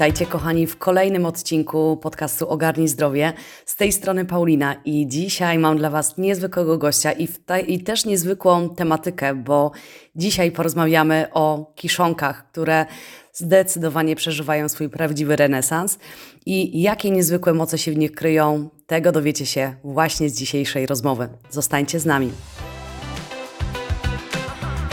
[0.00, 3.32] Witajcie kochani w kolejnym odcinku podcastu Ogarnij Zdrowie.
[3.66, 7.28] Z tej strony Paulina i dzisiaj mam dla Was niezwykłego gościa i,
[7.66, 9.70] i też niezwykłą tematykę, bo
[10.16, 12.86] dzisiaj porozmawiamy o kiszonkach, które
[13.32, 15.98] zdecydowanie przeżywają swój prawdziwy renesans
[16.46, 21.28] i jakie niezwykłe moce się w nich kryją, tego dowiecie się właśnie z dzisiejszej rozmowy.
[21.50, 22.30] Zostańcie z nami.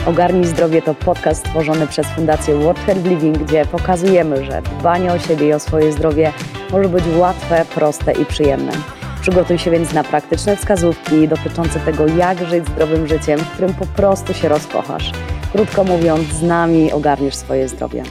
[0.06, 5.18] Ogarnij Zdrowie to podcast stworzony przez Fundację World Health Living, gdzie pokazujemy, że dbanie o
[5.18, 6.32] siebie i o swoje zdrowie
[6.72, 8.72] może być łatwe, proste i przyjemne.
[9.20, 13.86] Przygotuj się więc na praktyczne wskazówki dotyczące tego, jak żyć zdrowym życiem, w którym po
[13.86, 15.12] prostu się rozkochasz.
[15.52, 18.02] Krótko mówiąc, z nami ogarniesz swoje zdrowie.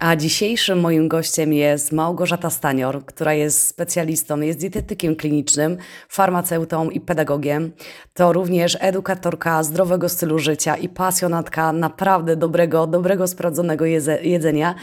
[0.00, 5.76] A dzisiejszym moim gościem jest Małgorzata Stanior, która jest specjalistą, jest dietetykiem klinicznym,
[6.08, 7.72] farmaceutą i pedagogiem.
[8.14, 13.84] To również edukatorka zdrowego stylu życia i pasjonatka naprawdę dobrego, dobrego, sprawdzonego
[14.22, 14.74] jedzenia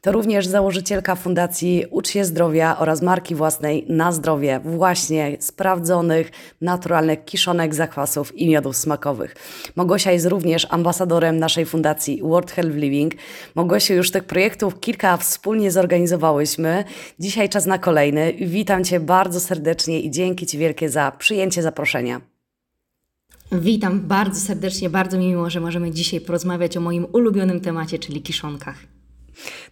[0.00, 6.30] to również założycielka Fundacji Ucz się Zdrowia oraz marki własnej Na Zdrowie, właśnie sprawdzonych,
[6.60, 9.36] naturalnych kiszonek, zakwasów i miodów smakowych.
[9.76, 13.14] Mogosia jest również ambasadorem naszej fundacji World Health Living.
[13.54, 16.84] Mogosiu, już tych projektów kilka wspólnie zorganizowałyśmy.
[17.18, 18.32] Dzisiaj czas na kolejny.
[18.40, 22.20] Witam Cię bardzo serdecznie i dzięki Ci wielkie za przyjęcie zaproszenia.
[23.52, 28.22] Witam bardzo serdecznie, bardzo mi miło, że możemy dzisiaj porozmawiać o moim ulubionym temacie, czyli
[28.22, 28.95] kiszonkach.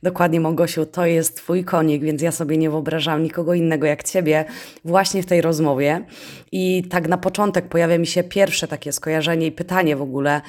[0.03, 4.45] Dokładnie, Małgosiu, to jest Twój konik, więc ja sobie nie wyobrażam nikogo innego jak Ciebie
[4.85, 6.05] właśnie w tej rozmowie.
[6.53, 10.41] I tak na początek pojawia mi się pierwsze takie skojarzenie i pytanie w ogóle,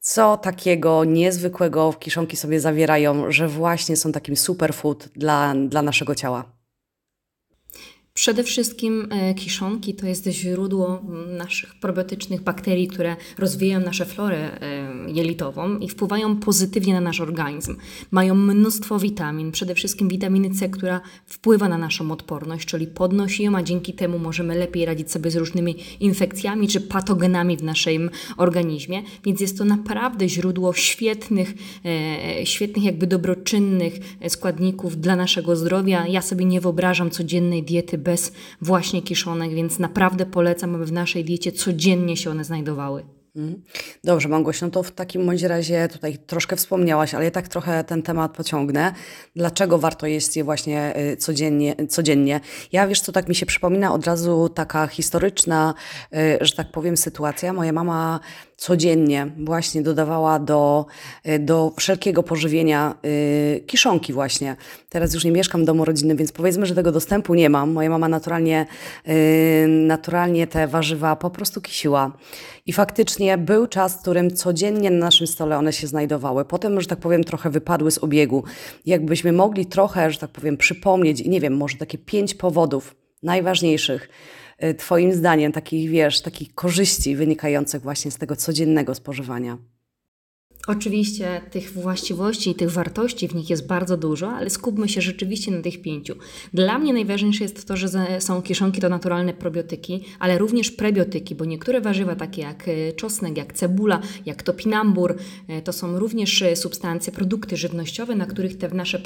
[0.00, 6.14] co takiego niezwykłego w kiszonki sobie zawierają, że właśnie są takim superfood dla, dla naszego
[6.14, 6.59] ciała?
[8.14, 11.02] Przede wszystkim e, kiszonki to jest źródło
[11.38, 17.76] naszych probiotycznych bakterii, które rozwijają nasze florę e, jelitową i wpływają pozytywnie na nasz organizm.
[18.10, 23.56] Mają mnóstwo witamin, przede wszystkim witaminy C, która wpływa na naszą odporność, czyli podnosi ją,
[23.56, 29.02] a dzięki temu możemy lepiej radzić sobie z różnymi infekcjami czy patogenami w naszym organizmie.
[29.24, 31.54] Więc jest to naprawdę źródło świetnych,
[31.84, 33.94] e, świetnych jakby dobroczynnych
[34.28, 36.06] składników dla naszego zdrowia.
[36.06, 41.24] Ja sobie nie wyobrażam codziennej diety bez właśnie kiszonek, więc naprawdę polecam, aby w naszej
[41.24, 43.04] diecie codziennie się one znajdowały.
[43.36, 43.62] Mhm.
[44.04, 47.84] Dobrze, Małgosia, no to w takim bądź razie tutaj troszkę wspomniałaś, ale ja tak trochę
[47.84, 48.94] ten temat pociągnę.
[49.36, 51.76] Dlaczego warto jeść je właśnie y, codziennie?
[51.88, 52.40] codziennie?
[52.72, 55.74] Ja wiesz co, tak mi się przypomina od razu taka historyczna,
[56.14, 57.52] y, że tak powiem, sytuacja.
[57.52, 58.20] Moja mama
[58.60, 60.86] codziennie właśnie dodawała do,
[61.28, 62.94] y, do wszelkiego pożywienia
[63.66, 64.56] kiszonki właśnie.
[64.88, 67.72] Teraz już nie mieszkam w domu rodzinnym, więc powiedzmy, że tego dostępu nie mam.
[67.72, 68.66] Moja mama naturalnie,
[69.66, 72.12] naturalnie te warzywa po prostu kisiła.
[72.66, 76.44] I faktycznie był czas, w którym codziennie na naszym stole one się znajdowały.
[76.44, 78.44] Potem, że tak powiem, trochę wypadły z obiegu.
[78.86, 84.08] Jakbyśmy mogli trochę, że tak powiem, przypomnieć, nie wiem, może takie pięć powodów najważniejszych,
[84.78, 89.58] Twoim zdaniem, takich, wiesz, takich korzyści wynikających właśnie z tego codziennego spożywania.
[90.66, 95.50] Oczywiście tych właściwości i tych wartości w nich jest bardzo dużo, ale skupmy się rzeczywiście
[95.50, 96.14] na tych pięciu.
[96.54, 101.44] Dla mnie najważniejsze jest to, że są kieszonki to naturalne probiotyki, ale również prebiotyki, bo
[101.44, 105.16] niektóre warzywa takie jak e, czosnek, jak cebula, jak topinambur,
[105.48, 109.00] e, to są również e, substancje, produkty żywnościowe, na których te nasze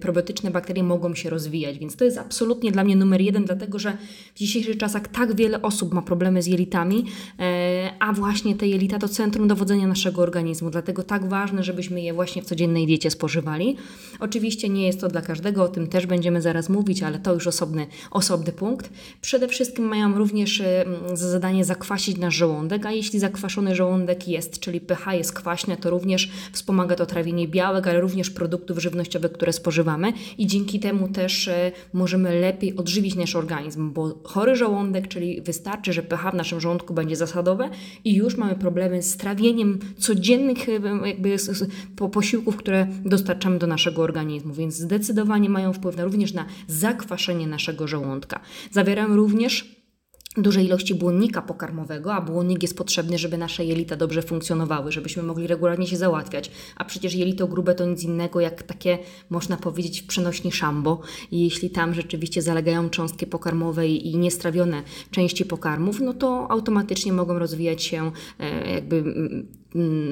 [0.00, 1.78] probiotyczne bakterie mogą się rozwijać.
[1.78, 3.96] Więc to jest absolutnie dla mnie numer jeden, dlatego że
[4.34, 7.04] w dzisiejszych czasach tak wiele osób ma problemy z jelitami,
[7.98, 12.42] a właśnie te jelita to centrum dowodzenia naszego organizmu dlatego tak ważne, żebyśmy je właśnie
[12.42, 13.76] w codziennej diecie spożywali.
[14.20, 17.46] Oczywiście nie jest to dla każdego, o tym też będziemy zaraz mówić, ale to już
[17.46, 18.90] osobny, osobny punkt.
[19.20, 20.62] Przede wszystkim mają również
[21.14, 25.90] za zadanie zakwasić nasz żołądek, a jeśli zakwaszony żołądek jest, czyli pH jest kwaśne, to
[25.90, 31.48] również wspomaga to trawienie białek, ale również produktów żywnościowych, które spożywamy i dzięki temu też
[31.48, 36.60] e, możemy lepiej odżywić nasz organizm, bo chory żołądek, czyli wystarczy, że pH w naszym
[36.60, 37.70] żołądku będzie zasadowe
[38.04, 40.53] i już mamy problemy z trawieniem codziennych
[41.04, 41.36] jakby
[41.96, 47.46] po posiłków, które dostarczamy do naszego organizmu, więc zdecydowanie mają wpływ na, również na zakwaszenie
[47.46, 48.40] naszego żołądka.
[48.70, 49.84] Zawierają również
[50.36, 55.46] duże ilości błonnika pokarmowego, a błonnik jest potrzebny, żeby nasze jelita dobrze funkcjonowały, żebyśmy mogli
[55.46, 56.50] regularnie się załatwiać.
[56.76, 58.98] A przecież jelito grube to nic innego jak takie,
[59.30, 61.00] można powiedzieć, w przenośni szambo.
[61.30, 67.38] I jeśli tam rzeczywiście zalegają cząstki pokarmowe i niestrawione części pokarmów, no to automatycznie mogą
[67.38, 69.04] rozwijać się e, jakby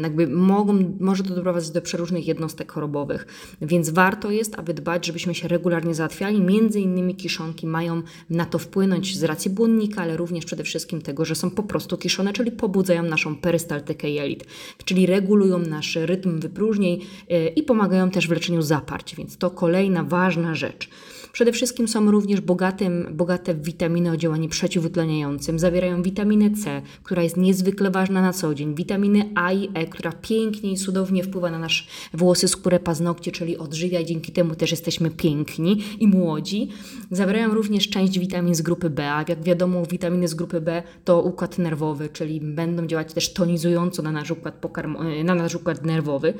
[0.03, 3.27] jakby mogą, może to doprowadzić do przeróżnych jednostek chorobowych,
[3.63, 6.41] więc warto jest, aby dbać, żebyśmy się regularnie załatwiali.
[6.41, 11.25] Między innymi kiszonki mają na to wpłynąć z racji błonnika, ale również przede wszystkim tego,
[11.25, 14.45] że są po prostu kiszone, czyli pobudzają naszą perystaltykę jelit,
[14.85, 20.05] czyli regulują nasz rytm wypróżnień yy, i pomagają też w leczeniu zaparć, więc to kolejna
[20.05, 20.89] ważna rzecz.
[21.33, 25.59] Przede wszystkim są również bogatym, bogate w witaminy o działaniu przeciwutleniającym.
[25.59, 30.13] Zawierają witaminę C, która jest niezwykle ważna na co dzień, witaminy A i E, która
[30.13, 34.71] pięknie i cudownie wpływa na nasz włosy, skórę, paznokcie, czyli odżywia i dzięki temu też
[34.71, 36.69] jesteśmy piękni i młodzi.
[37.11, 41.23] Zawierają również część witamin z grupy B, a jak wiadomo witaminy z grupy B to
[41.23, 46.35] układ nerwowy, czyli będą działać też tonizująco na nasz układ, pokarm- na nasz układ nerwowy.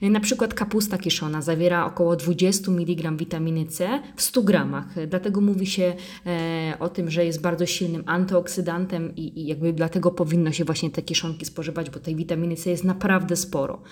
[0.00, 5.06] Na przykład kapusta kiszona zawiera około 20 mg witaminy C w 100 gramach.
[5.08, 5.94] Dlatego mówi się
[6.26, 10.90] e, o tym, że jest bardzo silnym antyoksydantem i, i jakby dlatego powinno się właśnie
[10.90, 13.82] te kiszonki spożywać, bo tej witaminy C jest naprawdę sporo.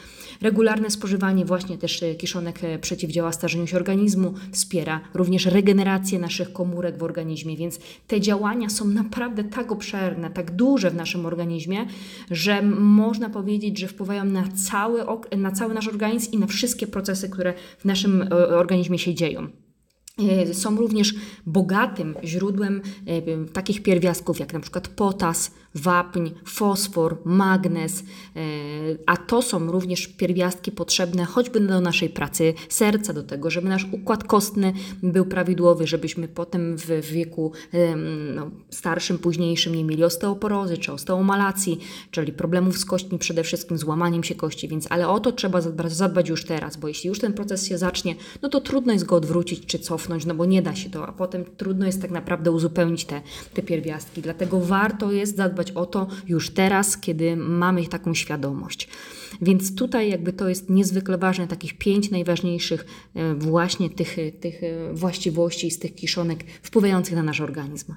[0.40, 6.52] Regularne spożywanie właśnie też e, kiszonek e, przeciwdziała starzeniu się organizmu, wspiera również regenerację naszych
[6.52, 11.86] komórek w organizmie, więc te działania są naprawdę tak obszerne, tak duże w naszym organizmie,
[12.30, 15.00] że można powiedzieć, że wpływają na cały,
[15.36, 19.69] na cały nasz organizm i na wszystkie procesy, które w naszym organizmie się dzieją.
[20.18, 21.14] E, są również
[21.46, 28.04] bogatym źródłem e, takich pierwiastków jak na przykład potas, wapń, fosfor, magnez, e,
[29.06, 33.86] a to są również pierwiastki potrzebne choćby do naszej pracy serca, do tego, żeby nasz
[33.92, 34.72] układ kostny
[35.02, 37.52] był prawidłowy, żebyśmy potem w wieku
[38.34, 41.78] no, starszym, późniejszym nie mieli osteoporozy czy osteomalacji,
[42.10, 46.28] czyli problemów z kośćmi, przede wszystkim złamaniem się kości, więc ale o to trzeba zadbać
[46.28, 49.66] już teraz, bo jeśli już ten proces się zacznie, no to trudno jest go odwrócić
[49.66, 53.04] czy cofnąć, no bo nie da się to, a potem trudno jest tak naprawdę uzupełnić
[53.04, 53.22] te,
[53.54, 58.88] te pierwiastki, dlatego warto jest zadbać o to już teraz, kiedy mamy taką świadomość.
[59.42, 64.94] Więc tutaj jakby to jest niezwykle ważne, takich pięć najważniejszych e, właśnie tych, tych e,
[64.94, 67.94] właściwości z tych kiszonek wpływających na nasz organizm.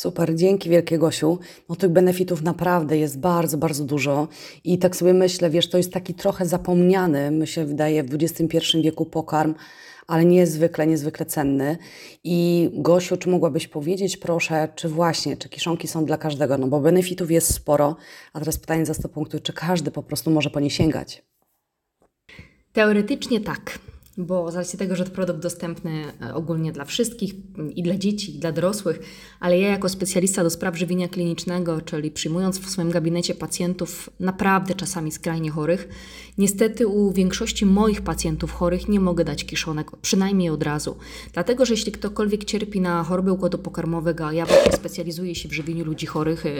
[0.00, 1.38] Super, dzięki wielkie Gosiu.
[1.68, 4.28] No tych benefitów naprawdę jest bardzo, bardzo dużo
[4.64, 8.58] i tak sobie myślę, wiesz, to jest taki trochę zapomniany, mi się wydaje, w XXI
[8.82, 9.54] wieku pokarm,
[10.06, 11.78] ale niezwykle, niezwykle cenny.
[12.24, 16.58] I Gosiu, czy mogłabyś powiedzieć proszę, czy właśnie, czy kiszonki są dla każdego?
[16.58, 17.96] No bo benefitów jest sporo,
[18.32, 21.22] a teraz pytanie za 100 punktów, czy każdy po prostu może po nie sięgać?
[22.72, 23.78] Teoretycznie tak
[24.18, 27.34] bo z racji tego, że to produkt dostępny e, ogólnie dla wszystkich,
[27.74, 29.00] i dla dzieci, i dla dorosłych,
[29.40, 34.74] ale ja jako specjalista do spraw żywienia klinicznego, czyli przyjmując w swoim gabinecie pacjentów naprawdę
[34.74, 35.88] czasami skrajnie chorych,
[36.38, 40.96] niestety u większości moich pacjentów chorych nie mogę dać kiszonek, przynajmniej od razu.
[41.32, 45.52] Dlatego, że jeśli ktokolwiek cierpi na chorobę układu pokarmowego, a ja właśnie specjalizuję się w
[45.52, 46.52] żywieniu ludzi chorych, e,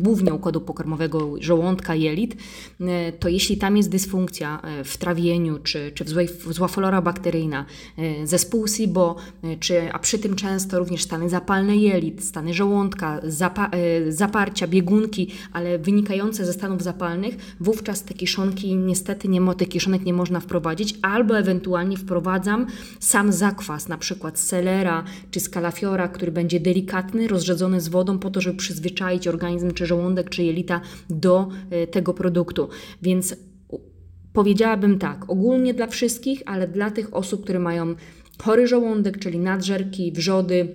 [0.00, 2.36] głównie układu pokarmowego, żołądka, jelit,
[2.80, 7.64] e, to jeśli tam jest dysfunkcja w trawieniu, czy, czy w złej, zła flora bakteryjna,
[7.98, 13.20] e, zespół SIBO, e, czy, a przy tym często również stany zapalne jelit, stany żołądka,
[13.24, 19.68] zapa e, zaparcia, biegunki, ale wynikające ze stanów zapalnych, wówczas te kiszonki niestety nie, tych
[19.68, 22.66] kiszonek nie można wprowadzić, albo ewentualnie wprowadzam
[23.00, 28.18] sam zakwas, na przykład z selera czy z kalafiora, który będzie delikatny, rozrzedzony z wodą
[28.18, 31.48] po to, żeby przyzwyczaić organizm, czy żołądek, czy jelita do
[31.90, 32.68] tego produktu.
[33.02, 33.36] Więc
[34.32, 37.94] Powiedziałabym tak, ogólnie dla wszystkich, ale dla tych osób, które mają
[38.42, 40.74] chory żołądek, czyli nadżerki, wrzody,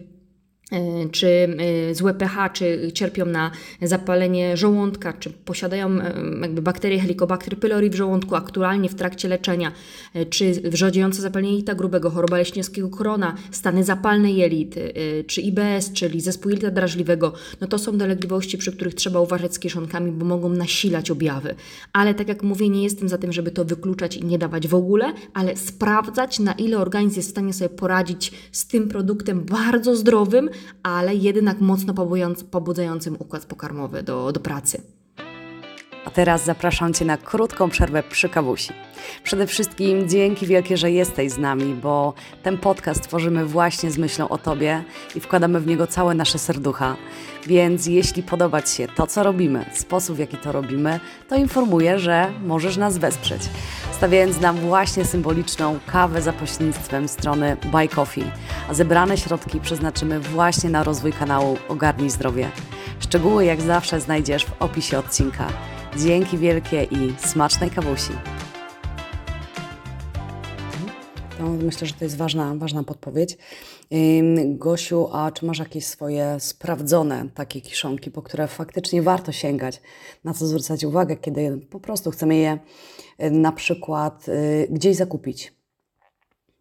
[1.12, 5.98] czy e, złe pH, czy cierpią na zapalenie żołądka, czy posiadają
[6.42, 9.72] jakby bakterie Helicobacter pylori w żołądku aktualnie w trakcie leczenia,
[10.30, 14.76] czy wrzodziejące zapalenie jelita grubego, choroba leśniowskiego korona, stany zapalne jelit,
[15.28, 19.60] czy IBS, czyli zespół jelita drażliwego, no to są dolegliwości, przy których trzeba uważać z
[19.60, 21.56] kieszonkami, bo mogą nasilać objawy.
[21.94, 24.76] Ale tak jak mówię, nie jestem za tym, żeby to wykluczać i nie dawać w
[24.76, 29.96] ogóle, ale sprawdzać, na ile organizm jest w stanie sobie poradzić z tym produktem bardzo
[29.96, 30.50] zdrowym,
[30.84, 31.94] ale jednak mocno
[32.52, 34.82] pobudzającym układ pokarmowy do, do pracy.
[36.08, 38.74] A teraz zapraszam Cię na krótką przerwę przy kawusi.
[39.24, 44.30] Przede wszystkim dzięki wielkie, że jesteś z nami, bo ten podcast tworzymy właśnie z myślą
[44.30, 44.84] o Tobie
[45.16, 46.96] i wkładamy w niego całe nasze serducha.
[47.48, 52.00] Więc jeśli podoba Ci się to, co robimy, sposób w jaki to robimy, to informuję,
[52.00, 53.42] że możesz nas wesprzeć,
[53.92, 58.32] stawiając nam właśnie symboliczną kawę za pośrednictwem strony Buy Coffee,
[58.70, 62.50] a zebrane środki przeznaczymy właśnie na rozwój kanału Ogarnij Zdrowie.
[63.00, 65.48] Szczegóły jak zawsze znajdziesz w opisie odcinka.
[65.96, 68.12] Dzięki wielkie i smacznej kawusi.
[71.40, 73.38] No, myślę, że to jest ważna, ważna podpowiedź.
[74.46, 79.82] Gosiu, a czy masz jakieś swoje sprawdzone takie kiszonki, po które faktycznie warto sięgać?
[80.24, 82.58] Na co zwracać uwagę, kiedy po prostu chcemy je
[83.24, 85.54] y, na przykład y, gdzieś zakupić?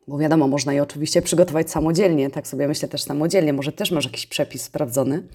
[0.08, 3.52] Bo wiadomo, można je oczywiście przygotować samodzielnie, tak sobie myślę też samodzielnie.
[3.52, 5.28] Może też masz jakiś przepis sprawdzony?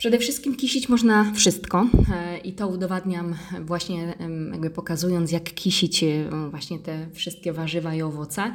[0.00, 4.14] Przede wszystkim kisić można wszystko e, i to udowadniam właśnie
[4.52, 8.54] jakby pokazując jak kisić e, właśnie te wszystkie warzywa i owoce,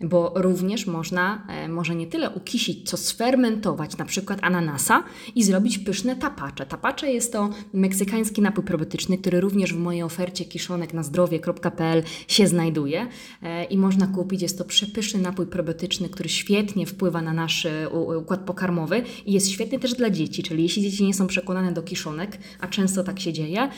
[0.00, 5.78] bo również można e, może nie tyle ukisić, co sfermentować na przykład ananasa i zrobić
[5.78, 6.66] pyszne tapacze.
[6.66, 12.46] Tapacze jest to meksykański napój probiotyczny, który również w mojej ofercie kiszonek na zdrowie.pl się
[12.46, 13.06] znajduje
[13.42, 14.42] e, i można kupić.
[14.42, 17.88] Jest to przepyszny napój probiotyczny, który świetnie wpływa na nasz e,
[18.18, 21.82] układ pokarmowy i jest świetny też dla dzieci, czyli jeśli dzieci nie są przekonane do
[21.82, 23.68] kiszonek, a często tak się dzieje,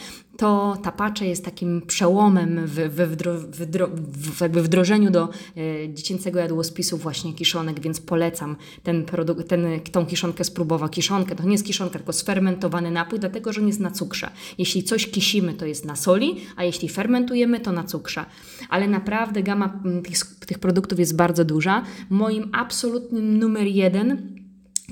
[0.40, 3.36] to tapacze jest takim przełomem w, we wdro,
[3.88, 10.06] w jakby wdrożeniu do e, dziecięcego jadłospisu właśnie kiszonek, więc polecam ten produkt, ten, tą
[10.06, 10.92] kiszonkę spróbować.
[10.92, 14.30] Kiszonkę to nie jest kiszonka, tylko sfermentowany napój, dlatego że on jest na cukrze.
[14.58, 18.24] Jeśli coś kisimy, to jest na soli, a jeśli fermentujemy, to na cukrze.
[18.68, 21.84] Ale naprawdę gama tych, tych produktów jest bardzo duża.
[22.10, 24.39] Moim absolutnym numer jeden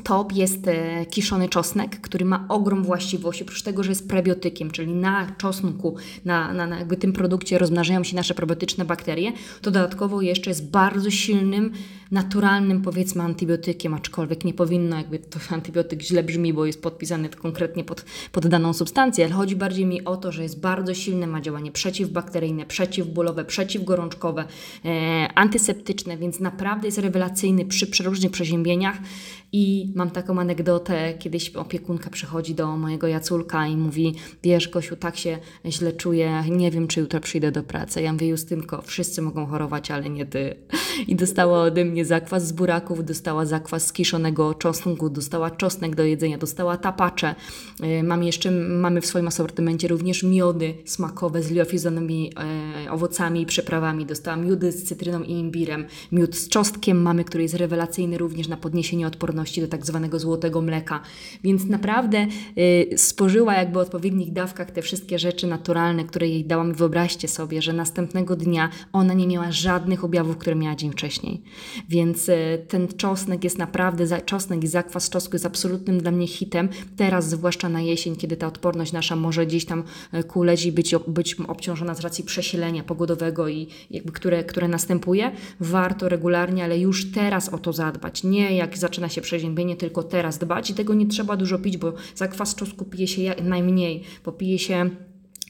[0.03, 4.95] Top jest e, kiszony czosnek, który ma ogrom właściwości, oprócz tego, że jest prebiotykiem, czyli
[4.95, 10.23] na czosnku, na, na, na jakby tym produkcie rozmnażają się nasze prebiotyczne bakterie, to dodatkowo
[10.23, 11.73] jeszcze jest bardzo silnym,
[12.11, 17.85] naturalnym powiedzmy antybiotykiem, aczkolwiek nie powinno jakby to antybiotyk źle brzmi, bo jest podpisany konkretnie
[17.85, 21.41] pod, pod daną substancję, ale chodzi bardziej mi o to, że jest bardzo silny, ma
[21.41, 24.45] działanie przeciwbakteryjne, przeciwbólowe, przeciwgorączkowe,
[24.85, 28.99] e, antyseptyczne, więc naprawdę jest rewelacyjny przy przeróżnych przeziębieniach
[29.53, 35.17] i mam taką anegdotę, kiedyś opiekunka przychodzi do mojego Jaculka i mówi, wiesz Gosiu, tak
[35.17, 38.03] się źle czuję, nie wiem czy jutro przyjdę do pracy.
[38.03, 40.57] Ja mówię, Justynko, wszyscy mogą chorować, ale nie ty.
[41.07, 46.05] I dostała ode mnie zakwas z buraków, dostała zakwas z kiszonego czosnku, dostała czosnek do
[46.05, 47.35] jedzenia, dostała tapacze.
[47.81, 52.33] Yy, Mam jeszcze, mamy w swoim asortymencie również miody smakowe z liofizonymi
[52.87, 54.07] e, owocami i przyprawami.
[54.07, 58.57] Dostała miody z cytryną i imbirem, miód z czosnkiem mamy, który jest rewelacyjny również na
[58.57, 61.01] podniesienie odporności do tak zwanego złotego mleka.
[61.45, 62.27] Więc naprawdę
[62.59, 66.75] y, spożyła jakby w odpowiednich dawkach te wszystkie rzeczy naturalne, które jej dałam.
[66.75, 71.43] Wyobraźcie sobie, że następnego dnia ona nie miała żadnych objawów, które miała dzień wcześniej.
[71.89, 76.69] Więc y, ten czosnek jest naprawdę, czosnek i zakwas czosnku jest absolutnym dla mnie hitem.
[76.97, 80.95] Teraz, zwłaszcza na jesień, kiedy ta odporność nasza może gdzieś tam y, kuleć i być,
[81.09, 85.31] być obciążona z racji przesilenia pogodowego i jakby które, które następuje,
[85.61, 88.25] warto regularnie, ale już teraz o to zadbać.
[88.25, 91.93] Nie jak zaczyna się przeziębienie, tylko teraz dbać i tego nie trzeba dużo pić, bo
[92.15, 94.91] zakwas czosnku pije się jak najmniej, bo pije się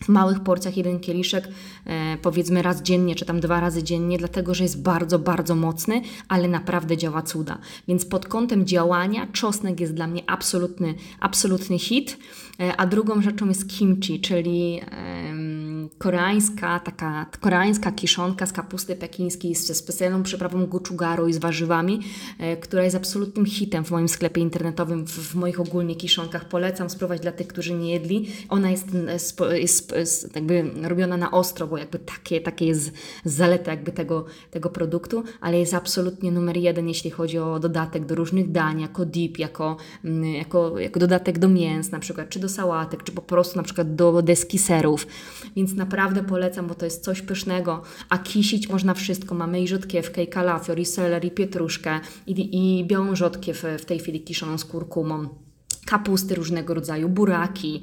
[0.05, 1.49] w małych porcjach jeden kieliszek,
[1.87, 6.03] e, powiedzmy raz dziennie, czy tam dwa razy dziennie, dlatego że jest bardzo, bardzo mocny,
[6.29, 7.59] ale naprawdę działa cuda.
[7.89, 12.19] Więc pod kątem działania czosnek jest dla mnie absolutny, absolutny hit.
[12.61, 15.68] E, a drugą rzeczą jest kimchi, czyli em,
[15.99, 22.01] koreańska, taka koreańska kiszonka z kapusty pekińskiej ze specjalną przyprawą gochugaru i z warzywami,
[22.39, 26.49] e, która jest absolutnym hitem w moim sklepie internetowym, w, w moich ogólnie kiszonkach.
[26.49, 28.29] Polecam spróbować dla tych, którzy nie jedli.
[28.49, 28.87] Ona jest,
[29.53, 32.93] jest, jest jakby robiona na ostro, bo jakby takie, takie jest
[33.25, 38.15] zaleta jakby tego, tego produktu, ale jest absolutnie numer jeden, jeśli chodzi o dodatek do
[38.15, 39.77] różnych dań, jako dip, jako,
[40.39, 43.95] jako, jako dodatek do mięs na przykład, czy do sałatek, czy po prostu na przykład
[43.95, 45.07] do deski serów.
[45.57, 49.35] Więc naprawdę polecam, bo to jest coś pysznego, a kisić można wszystko.
[49.35, 53.99] Mamy i rzodkiewkę, i kalafior, i seler, i pietruszkę, i, i białą rzodkiew w tej
[53.99, 55.29] chwili kiszoną z kurkumą.
[55.87, 57.83] Kapusty różnego rodzaju, buraki,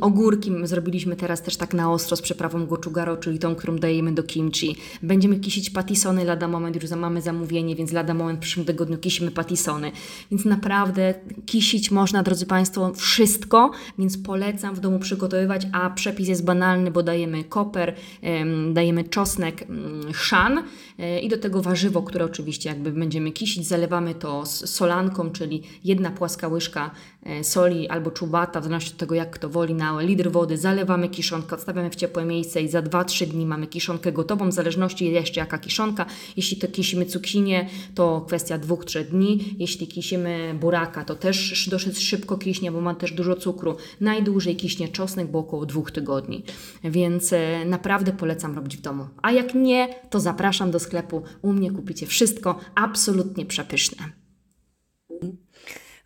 [0.00, 4.22] ogórki zrobiliśmy teraz też tak na ostro z przyprawą gochugaro, czyli tą, którą dajemy do
[4.22, 4.76] kimchi.
[5.02, 9.30] Będziemy kisić patisony lada moment, już mamy zamówienie, więc lada moment w przyszłym tygodniu kisimy
[9.30, 9.92] patisony.
[10.30, 11.14] Więc naprawdę
[11.46, 17.02] kisić można, drodzy Państwo, wszystko, więc polecam w domu przygotowywać, a przepis jest banalny, bo
[17.02, 20.62] dajemy koper, em, dajemy czosnek, mm, chrzan
[20.98, 26.10] e, i do tego warzywo, które oczywiście jakby będziemy kisić, zalewamy to solanką, czyli jedna
[26.10, 26.90] płaska łyżka
[27.22, 31.08] e, soli albo czubata, w zależności od tego jak kto woli, na litr wody, zalewamy
[31.08, 35.40] kiszonkę, odstawiamy w ciepłe miejsce i za 2-3 dni mamy kiszonkę gotową, w zależności jeszcze
[35.40, 36.06] jaka kiszonka.
[36.36, 39.54] Jeśli to kisimy cukinię, to kwestia 2-3 dni.
[39.58, 43.76] Jeśli kisimy buraka, to też dosyć szybko kiśnie, bo ma też dużo cukru.
[44.00, 46.42] Najdłużej kiśnie czosnek, bo około 2 tygodni.
[46.84, 49.06] Więc e, naprawdę polecam robić w domu.
[49.22, 51.22] A jak nie, to zapraszam do sklepu.
[51.42, 54.23] U mnie kupicie wszystko absolutnie przepyszne.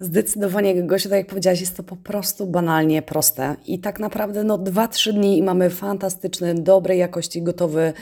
[0.00, 3.56] Zdecydowanie, Gosiu, tak jak powiedziałaś, jest to po prostu banalnie proste.
[3.66, 7.92] I tak naprawdę no 2-3 dni i mamy fantastyczny, dobrej jakości, gotowy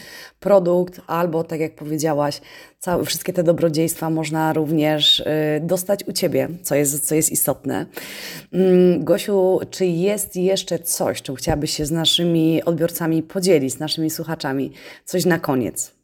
[0.40, 2.40] produkt, albo tak jak powiedziałaś,
[2.78, 5.24] całe, wszystkie te dobrodziejstwa można również y,
[5.62, 7.86] dostać u Ciebie, co jest, co jest istotne.
[8.52, 14.10] Mm, Gosiu, czy jest jeszcze coś, czym chciałabyś się z naszymi odbiorcami podzielić, z naszymi
[14.10, 14.72] słuchaczami?
[15.04, 15.95] Coś na koniec.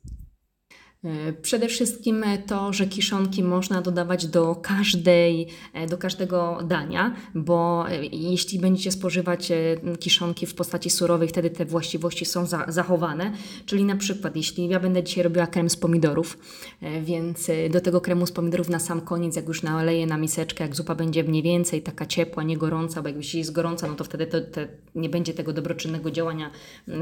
[1.05, 7.85] E, Przede wszystkim to, że kiszonki można dodawać do każdej, e, do każdego dania, bo
[7.89, 13.33] e, jeśli będziecie spożywać e, kiszonki w postaci surowej, wtedy te właściwości są za, zachowane.
[13.67, 16.39] Czyli na przykład, jeśli ja będę dzisiaj robiła krem z pomidorów,
[16.81, 20.19] e, więc e, do tego kremu z pomidorów na sam koniec, jak już naleję na
[20.19, 23.87] miseczkę, jak zupa będzie mniej więcej taka ciepła, nie gorąca, bo jak jeśli jest gorąca,
[23.87, 26.51] no to wtedy to, te, nie będzie tego dobroczynnego działania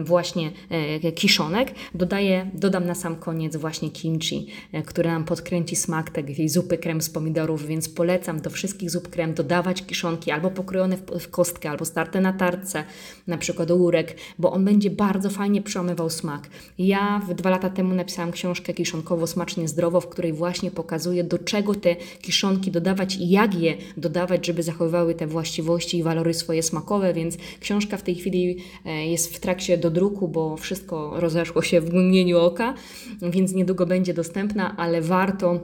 [0.04, 1.74] właśnie e, kiszonek.
[1.94, 7.02] Dodaję, dodam na sam koniec właśnie kimchi, e, które nam podkręci smak tej zupy krem
[7.02, 11.84] z pomidorów, więc polecam do wszystkich zup krem dodawać kiszonki albo pokrojone w, kostkę, albo
[11.84, 12.84] starte na tarce,
[13.26, 16.48] na przykład ogórek, bo on będzie bardzo fajnie przełamywał smak.
[16.78, 21.74] Ja dwa lata temu napisałam książkę kiszonkowo smacznie zdrowo, w której właśnie pokazuję do czego
[21.74, 27.14] te kiszonki dodawać i jak je dodawać, żeby zachowywały te właściwości i walory swoje smakowe,
[27.14, 31.80] więc książka w tej chwili e, jest w trakcie do druku, bo wszystko rozeszło się
[31.80, 32.74] w mgnieniu oka,
[33.22, 35.60] więc niedługo będzie dostępna, ale warto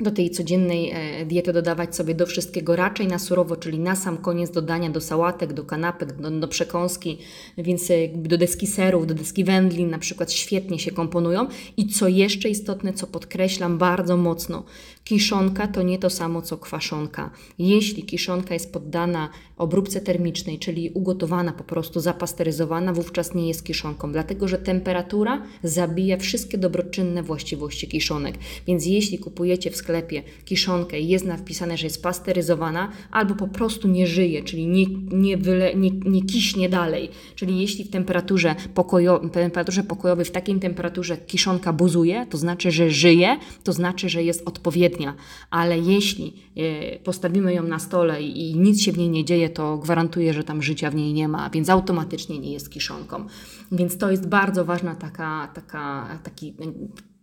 [0.00, 4.16] do tej codziennej e, diety dodawać sobie do wszystkiego raczej na surowo, czyli na sam
[4.18, 7.18] koniec dodania do sałatek, do kanapek, do, do przekąski,
[7.58, 11.46] więc e, do deski serów, do deski wędlin na przykład świetnie się komponują.
[11.76, 14.64] I co jeszcze istotne, co podkreślam bardzo mocno,
[15.04, 17.30] kiszonka to nie to samo co kwaszonka.
[17.58, 24.12] Jeśli kiszonka jest poddana obróbce termicznej, czyli ugotowana po prostu, zapasteryzowana, wówczas nie jest kiszonką,
[24.12, 28.34] dlatego że temperatura zabija wszystkie dobroczynne właściwości kiszonek.
[28.66, 33.88] Więc jeśli kupujecie w sklepie kiszonkę i jest napisane, że jest pasteryzowana, albo po prostu
[33.88, 39.18] nie żyje, czyli nie, nie, wyle, nie, nie kiśnie dalej, czyli jeśli w temperaturze, pokojo,
[39.18, 44.48] temperaturze pokojowej, w takiej temperaturze kiszonka buzuje, to znaczy, że żyje, to znaczy, że jest
[44.48, 45.14] odpowiednia,
[45.50, 49.78] ale jeśli e, postawimy ją na stole i, nic się w niej nie dzieje, to
[49.78, 53.26] gwarantuję, że tam życia w niej nie ma, więc automatycznie nie jest kiszonką.
[53.72, 56.54] Więc to jest bardzo ważna taka, taka, taki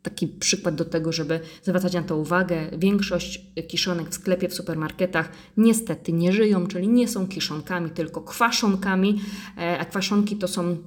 [0.09, 2.69] taki przykład do tego, żeby zwracać na to uwagę.
[2.77, 9.21] Większość kiszonek w sklepie, w supermarketach niestety nie żyją, czyli nie są kiszonkami, tylko kwaszonkami,
[9.57, 10.77] e, a kwaszonki to są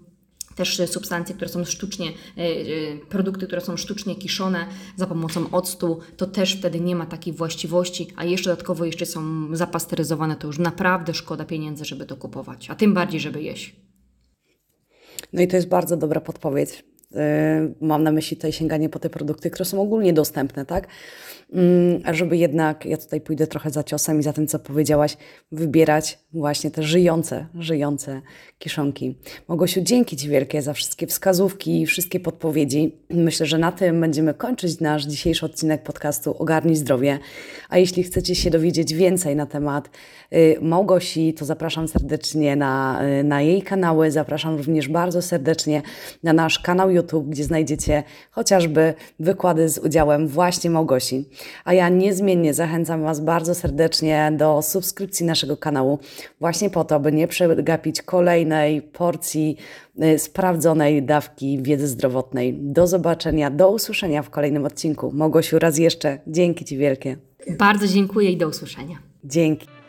[0.55, 6.01] też substancje, które są sztucznie, e, e, produkty, które są sztucznie kiszone za pomocą octu,
[6.17, 10.59] to też wtedy nie ma takiej właściwości, a jeszcze dodatkowo jeszcze są zapasteryzowane, to już
[10.59, 13.77] naprawdę szkoda pieniędzy, żeby to kupować, a tym bardziej, żeby jeść.
[15.33, 16.92] No i to jest bardzo dobra podpowiedź.
[17.15, 20.87] Yy, Mam na myśli tutaj sięganie po te produkty, które są ogólnie dostępne, tak?
[21.53, 25.17] Mm, A żeby jednak, ja tutaj pójdę trochę za ciosem i za tym, co powiedziałaś,
[25.53, 28.23] wybierać właśnie te żyjące, żyjące
[28.59, 29.19] kiszonki.
[29.49, 32.97] Mogosiu, dzięki Ci wielkie za wszystkie wskazówki i wszystkie podpowiedzi.
[33.11, 37.19] Myślę, że na tym będziemy kończyć nasz dzisiejszy odcinek podcastu Ogarnij Zdrowie.
[37.69, 39.91] A jeśli chcecie się dowiedzieć więcej na temat
[40.33, 44.11] y, Małgosi, to zapraszam serdecznie na, y, na jej kanały.
[44.11, 45.83] Zapraszam również bardzo serdecznie
[46.23, 51.29] na nasz kanał YouTube, gdzie znajdziecie chociażby wykłady z udziałem właśnie Małgosi.
[51.65, 55.99] A ja niezmiennie zachęcam Was bardzo serdecznie do subskrypcji naszego kanału,
[56.41, 59.57] właśnie po to, by nie przegapić kolejnej porcji
[60.03, 62.55] y, sprawdzonej dawki wiedzy zdrowotnej.
[62.55, 65.11] Do zobaczenia, do usłyszenia w kolejnym odcinku.
[65.15, 67.17] Małgosiu, raz jeszcze dzięki Ci wielkie.
[67.59, 68.99] Bardzo dziękuję i do usłyszenia.
[69.25, 69.82] Dzięki.